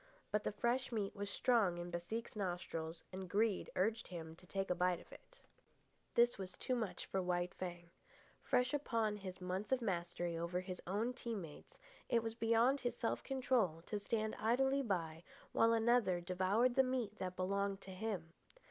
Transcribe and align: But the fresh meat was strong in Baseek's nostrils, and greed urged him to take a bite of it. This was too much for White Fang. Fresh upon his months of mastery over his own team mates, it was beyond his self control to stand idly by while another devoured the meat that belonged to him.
But 0.31 0.43
the 0.43 0.51
fresh 0.51 0.91
meat 0.91 1.15
was 1.15 1.29
strong 1.29 1.77
in 1.77 1.91
Baseek's 1.91 2.35
nostrils, 2.35 3.03
and 3.13 3.29
greed 3.29 3.69
urged 3.75 4.07
him 4.07 4.35
to 4.37 4.47
take 4.47 4.71
a 4.71 4.73
bite 4.73 4.99
of 4.99 5.13
it. 5.13 5.39
This 6.15 6.39
was 6.39 6.57
too 6.57 6.73
much 6.73 7.05
for 7.05 7.21
White 7.21 7.53
Fang. 7.53 7.91
Fresh 8.41 8.73
upon 8.73 9.17
his 9.17 9.39
months 9.39 9.71
of 9.71 9.79
mastery 9.79 10.35
over 10.35 10.59
his 10.61 10.81
own 10.87 11.13
team 11.13 11.43
mates, 11.43 11.77
it 12.09 12.23
was 12.23 12.33
beyond 12.33 12.79
his 12.79 12.95
self 12.97 13.21
control 13.23 13.83
to 13.85 13.99
stand 13.99 14.33
idly 14.39 14.81
by 14.81 15.23
while 15.51 15.71
another 15.71 16.19
devoured 16.19 16.73
the 16.73 16.81
meat 16.81 17.19
that 17.19 17.35
belonged 17.35 17.81
to 17.81 17.91
him. 17.91 18.33